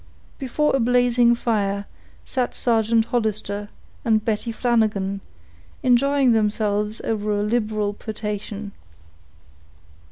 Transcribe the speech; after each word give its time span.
Before 0.39 0.75
a 0.75 0.79
blazing 0.79 1.35
fire 1.35 1.85
sat 2.25 2.55
Sergeant 2.55 3.05
Hollister 3.05 3.67
and 4.03 4.25
Betty 4.25 4.51
Flanagan, 4.51 5.21
enjoying 5.83 6.31
themselves 6.31 7.01
over 7.01 7.39
a 7.39 7.43
liberal 7.43 7.93
potation. 7.93 8.71